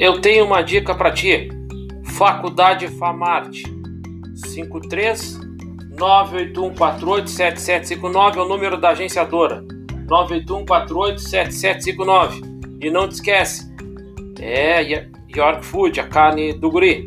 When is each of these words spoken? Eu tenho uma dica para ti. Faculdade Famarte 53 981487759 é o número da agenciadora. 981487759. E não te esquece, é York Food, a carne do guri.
Eu 0.00 0.18
tenho 0.18 0.44
uma 0.46 0.62
dica 0.62 0.94
para 0.94 1.12
ti. 1.12 1.50
Faculdade 2.16 2.88
Famarte 2.88 3.64
53 4.34 5.38
981487759 5.94 8.36
é 8.36 8.40
o 8.40 8.48
número 8.48 8.78
da 8.78 8.92
agenciadora. 8.92 9.62
981487759. 10.08 12.40
E 12.80 12.90
não 12.90 13.06
te 13.06 13.12
esquece, 13.12 13.70
é 14.40 15.06
York 15.36 15.66
Food, 15.66 16.00
a 16.00 16.08
carne 16.08 16.54
do 16.54 16.70
guri. 16.70 17.06